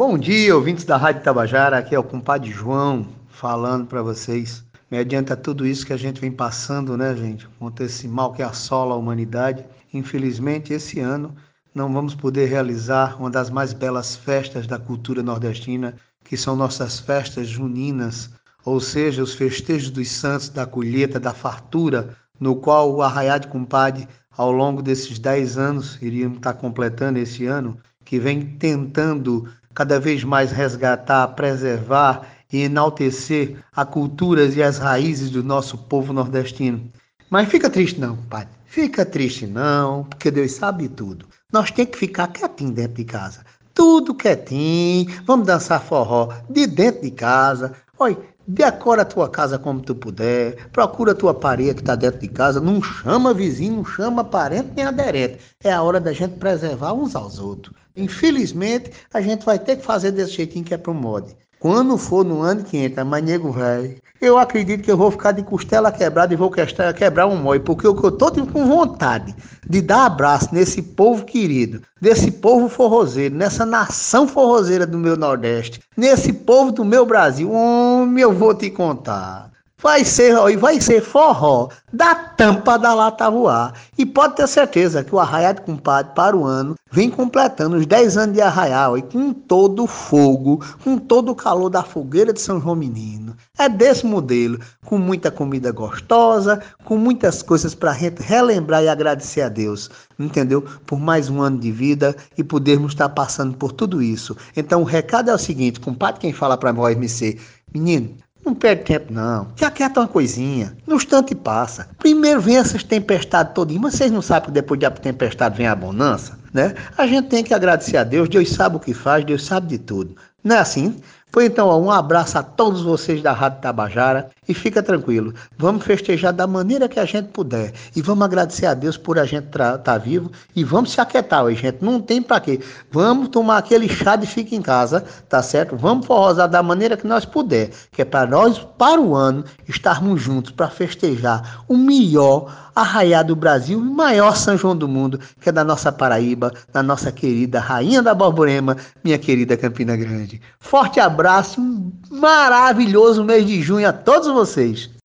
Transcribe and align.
Bom 0.00 0.16
dia, 0.16 0.56
ouvintes 0.56 0.84
da 0.84 0.96
Rádio 0.96 1.22
Tabajara. 1.22 1.76
Aqui 1.76 1.94
é 1.94 1.98
o 1.98 2.02
compadre 2.02 2.50
João 2.50 3.06
falando 3.28 3.86
para 3.86 4.00
vocês. 4.00 4.64
Mediante 4.90 5.36
tudo 5.36 5.66
isso 5.66 5.84
que 5.84 5.92
a 5.92 5.96
gente 5.98 6.22
vem 6.22 6.32
passando, 6.32 6.96
né, 6.96 7.14
gente? 7.14 7.46
Contra 7.58 7.84
esse 7.84 8.08
mal 8.08 8.32
que 8.32 8.42
assola 8.42 8.94
a 8.94 8.96
humanidade. 8.96 9.62
Infelizmente, 9.92 10.72
esse 10.72 11.00
ano 11.00 11.34
não 11.74 11.92
vamos 11.92 12.14
poder 12.14 12.46
realizar 12.46 13.20
uma 13.20 13.28
das 13.28 13.50
mais 13.50 13.74
belas 13.74 14.16
festas 14.16 14.66
da 14.66 14.78
cultura 14.78 15.22
nordestina, 15.22 15.94
que 16.24 16.34
são 16.34 16.56
nossas 16.56 16.98
festas 16.98 17.46
juninas, 17.46 18.30
ou 18.64 18.80
seja, 18.80 19.22
os 19.22 19.34
festejos 19.34 19.90
dos 19.90 20.10
santos, 20.10 20.48
da 20.48 20.64
colheita, 20.64 21.20
da 21.20 21.34
fartura, 21.34 22.16
no 22.40 22.56
qual 22.56 22.90
o 22.90 23.02
Arraiá 23.02 23.36
de 23.36 23.48
Compadre, 23.48 24.08
ao 24.34 24.50
longo 24.50 24.80
desses 24.80 25.18
dez 25.18 25.58
anos, 25.58 26.00
iríamos 26.00 26.38
estar 26.38 26.54
completando 26.54 27.18
esse 27.18 27.44
ano, 27.44 27.76
que 28.02 28.18
vem 28.18 28.56
tentando 28.56 29.46
cada 29.80 29.98
vez 29.98 30.22
mais 30.22 30.52
resgatar, 30.52 31.26
preservar 31.28 32.26
e 32.52 32.64
enaltecer 32.64 33.56
a 33.74 33.82
culturas 33.82 34.54
e 34.54 34.62
as 34.62 34.76
raízes 34.76 35.30
do 35.30 35.42
nosso 35.42 35.78
povo 35.78 36.12
nordestino. 36.12 36.92
Mas 37.30 37.48
fica 37.48 37.70
triste 37.70 37.98
não, 37.98 38.14
pai. 38.14 38.46
Fica 38.66 39.06
triste 39.06 39.46
não, 39.46 40.04
porque 40.04 40.30
Deus 40.30 40.52
sabe 40.52 40.86
tudo. 40.86 41.26
Nós 41.50 41.70
temos 41.70 41.92
que 41.92 41.98
ficar 41.98 42.28
quietinho 42.28 42.72
dentro 42.72 42.92
de 42.92 43.06
casa. 43.06 43.42
Tudo 43.74 44.14
quietinho. 44.14 45.06
Vamos 45.24 45.46
dançar 45.46 45.82
forró 45.82 46.28
de 46.48 46.66
dentro 46.66 47.02
de 47.02 47.10
casa. 47.10 47.74
Olha, 47.98 48.16
decora 48.46 49.02
a 49.02 49.04
tua 49.04 49.28
casa 49.28 49.58
como 49.58 49.80
tu 49.80 49.94
puder. 49.94 50.68
Procura 50.70 51.12
a 51.12 51.14
tua 51.14 51.34
parede 51.34 51.74
que 51.74 51.80
está 51.80 51.94
dentro 51.94 52.20
de 52.20 52.28
casa. 52.28 52.60
Não 52.60 52.82
chama 52.82 53.32
vizinho, 53.32 53.76
não 53.76 53.84
chama 53.84 54.24
parente 54.24 54.70
nem 54.76 54.84
aderente. 54.84 55.38
É 55.62 55.72
a 55.72 55.82
hora 55.82 56.00
da 56.00 56.12
gente 56.12 56.36
preservar 56.36 56.92
uns 56.92 57.14
aos 57.14 57.38
outros. 57.38 57.74
Infelizmente, 57.96 58.90
a 59.12 59.20
gente 59.20 59.44
vai 59.44 59.58
ter 59.58 59.76
que 59.76 59.84
fazer 59.84 60.12
desse 60.12 60.32
jeitinho 60.32 60.64
que 60.64 60.74
é 60.74 60.78
pro 60.78 60.94
mod. 60.94 61.36
Quando 61.60 61.98
for 61.98 62.24
no 62.24 62.40
ano 62.40 62.64
que 62.64 62.78
entra, 62.78 63.04
mas 63.04 63.22
nego 63.22 63.52
velho, 63.52 63.94
eu 64.18 64.38
acredito 64.38 64.82
que 64.82 64.90
eu 64.90 64.96
vou 64.96 65.10
ficar 65.10 65.32
de 65.32 65.42
costela 65.42 65.92
quebrada 65.92 66.32
e 66.32 66.36
vou 66.36 66.50
quebrar 66.50 67.26
um 67.26 67.36
mói, 67.36 67.60
porque 67.60 67.86
eu, 67.86 67.94
eu 68.02 68.12
tô 68.12 68.32
com 68.46 68.66
vontade 68.66 69.36
de 69.68 69.82
dar 69.82 70.06
abraço 70.06 70.54
nesse 70.54 70.80
povo 70.80 71.26
querido, 71.26 71.82
desse 72.00 72.30
povo 72.30 72.66
forrozeiro, 72.66 73.34
nessa 73.34 73.66
nação 73.66 74.26
forrozeira 74.26 74.86
do 74.86 74.96
meu 74.96 75.18
Nordeste, 75.18 75.82
nesse 75.94 76.32
povo 76.32 76.72
do 76.72 76.82
meu 76.82 77.04
Brasil. 77.04 77.52
Homem, 77.52 78.22
eu 78.22 78.32
vou 78.32 78.54
te 78.54 78.70
contar. 78.70 79.49
Vai 79.82 80.04
ser, 80.04 80.34
vai 80.58 80.78
ser 80.78 81.00
forró 81.00 81.68
da 81.90 82.14
tampa 82.14 82.78
da 82.78 82.92
lata 82.92 83.30
voar. 83.30 83.72
E 83.96 84.04
pode 84.04 84.36
ter 84.36 84.46
certeza 84.46 85.02
que 85.02 85.14
o 85.14 85.18
Arraial 85.18 85.54
de 85.54 85.62
Compadre 85.62 86.12
para 86.14 86.36
o 86.36 86.44
ano 86.44 86.74
vem 86.92 87.10
completando 87.10 87.76
os 87.76 87.86
10 87.86 88.16
anos 88.18 88.34
de 88.34 88.42
Arraial 88.42 88.98
e 88.98 89.02
com 89.02 89.32
todo 89.32 89.84
o 89.84 89.86
fogo, 89.86 90.62
com 90.84 90.98
todo 90.98 91.30
o 91.30 91.34
calor 91.34 91.70
da 91.70 91.82
fogueira 91.82 92.30
de 92.30 92.42
São 92.42 92.60
João 92.60 92.76
Menino. 92.76 93.34
É 93.56 93.70
desse 93.70 94.04
modelo, 94.04 94.58
com 94.84 94.98
muita 94.98 95.30
comida 95.30 95.72
gostosa, 95.72 96.60
com 96.84 96.98
muitas 96.98 97.42
coisas 97.42 97.74
para 97.74 97.92
relembrar 97.92 98.82
e 98.82 98.88
agradecer 98.88 99.40
a 99.40 99.48
Deus, 99.48 99.90
entendeu? 100.18 100.62
Por 100.84 100.98
mais 100.98 101.30
um 101.30 101.40
ano 101.40 101.58
de 101.58 101.72
vida 101.72 102.14
e 102.36 102.44
podermos 102.44 102.92
estar 102.92 103.08
passando 103.08 103.56
por 103.56 103.72
tudo 103.72 104.02
isso. 104.02 104.36
Então 104.54 104.82
o 104.82 104.84
recado 104.84 105.30
é 105.30 105.34
o 105.34 105.38
seguinte, 105.38 105.80
compadre, 105.80 106.20
quem 106.20 106.34
fala 106.34 106.58
para 106.58 106.72
nós, 106.72 106.94
MC, 106.94 107.38
menino, 107.72 108.16
não 108.44 108.54
perde 108.54 108.84
tempo, 108.84 109.12
não. 109.12 109.48
Já 109.56 109.68
aquieta 109.68 110.00
uma 110.00 110.08
coisinha. 110.08 110.76
No 110.86 110.96
instante 110.96 111.34
passa. 111.34 111.88
Primeiro 111.98 112.40
vem 112.40 112.56
essas 112.56 112.82
tempestades 112.82 113.54
todinhas, 113.54 113.82
mas 113.82 113.94
vocês 113.94 114.10
não 114.10 114.22
sabem 114.22 114.46
que 114.46 114.52
depois 114.52 114.80
da 114.80 114.90
tempestade 114.90 115.56
vem 115.56 115.66
a 115.66 115.74
bonança, 115.74 116.38
né? 116.52 116.74
A 116.96 117.06
gente 117.06 117.28
tem 117.28 117.44
que 117.44 117.52
agradecer 117.52 117.96
a 117.96 118.04
Deus. 118.04 118.28
Deus 118.28 118.50
sabe 118.50 118.76
o 118.76 118.80
que 118.80 118.94
faz, 118.94 119.24
Deus 119.24 119.44
sabe 119.44 119.68
de 119.68 119.78
tudo. 119.78 120.16
Não 120.42 120.56
é 120.56 120.58
assim? 120.58 120.96
Foi 121.32 121.46
então 121.46 121.80
um 121.80 121.90
abraço 121.90 122.38
a 122.38 122.42
todos 122.42 122.82
vocês 122.82 123.22
da 123.22 123.32
Rádio 123.32 123.60
Tabajara 123.60 124.30
e 124.50 124.54
fica 124.54 124.82
tranquilo. 124.82 125.32
Vamos 125.56 125.84
festejar 125.84 126.32
da 126.32 126.46
maneira 126.46 126.88
que 126.88 126.98
a 126.98 127.04
gente 127.04 127.28
puder 127.28 127.72
e 127.94 128.02
vamos 128.02 128.24
agradecer 128.24 128.66
a 128.66 128.74
Deus 128.74 128.96
por 128.96 129.16
a 129.16 129.24
gente 129.24 129.46
estar 129.46 129.78
tá 129.78 129.96
vivo 129.96 130.30
e 130.56 130.64
vamos 130.64 130.90
se 130.90 131.00
aquietar, 131.00 131.44
a 131.44 131.52
gente 131.52 131.78
não 131.80 132.00
tem 132.00 132.20
para 132.20 132.40
quê. 132.40 132.60
Vamos 132.90 133.28
tomar 133.28 133.58
aquele 133.58 133.88
chá 133.88 134.16
de 134.16 134.26
fica 134.26 134.54
em 134.54 134.62
casa, 134.62 135.04
tá 135.28 135.40
certo? 135.40 135.76
Vamos 135.76 136.04
forrosar 136.04 136.48
da 136.48 136.62
maneira 136.62 136.96
que 136.96 137.06
nós 137.06 137.24
puder, 137.24 137.70
que 137.92 138.02
é 138.02 138.04
para 138.04 138.28
nós 138.28 138.58
para 138.76 139.00
o 139.00 139.14
ano 139.14 139.44
estarmos 139.68 140.20
juntos 140.20 140.50
para 140.50 140.68
festejar 140.68 141.62
o 141.68 141.76
melhor 141.76 142.70
arraiá 142.74 143.22
do 143.22 143.36
Brasil 143.36 143.78
e 143.78 143.82
maior 143.82 144.36
São 144.36 144.56
João 144.56 144.76
do 144.76 144.88
mundo, 144.88 145.20
que 145.40 145.48
é 145.48 145.52
da 145.52 145.64
nossa 145.64 145.92
Paraíba, 145.92 146.52
da 146.72 146.82
nossa 146.82 147.12
querida 147.12 147.60
rainha 147.60 148.02
da 148.02 148.14
Borborema, 148.14 148.76
minha 149.04 149.18
querida 149.18 149.56
Campina 149.56 149.96
Grande. 149.96 150.40
Forte 150.58 150.98
abraço, 150.98 151.60
um 151.60 151.89
maravilhoso 152.20 153.24
mês 153.24 153.46
de 153.46 153.62
junho 153.62 153.88
a 153.88 153.92
todos 153.92 154.28
vocês. 154.28 154.90